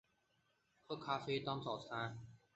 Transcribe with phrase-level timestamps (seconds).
[0.87, 2.17] 喝咖啡当早餐